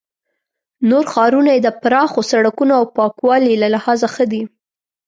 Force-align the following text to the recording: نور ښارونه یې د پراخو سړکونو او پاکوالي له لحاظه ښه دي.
نور 0.89 1.03
ښارونه 1.13 1.49
یې 1.55 1.59
د 1.63 1.69
پراخو 1.81 2.21
سړکونو 2.31 2.73
او 2.79 2.85
پاکوالي 2.97 3.53
له 3.61 3.67
لحاظه 3.75 4.07
ښه 4.15 4.25
دي. 4.31 4.43